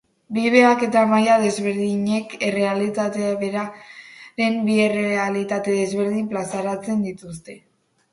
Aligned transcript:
Bi 0.35 0.43
behaketa-maila 0.53 1.33
desberdinek 1.41 2.31
errealitate 2.47 3.27
beraren 3.41 4.57
bi 4.69 4.79
errealitate 4.87 5.75
desberdin 5.81 6.25
plazaratzen 6.33 7.05
dituzte. 7.09 7.57